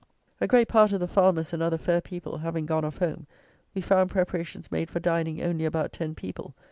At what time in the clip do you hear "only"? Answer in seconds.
5.43-5.63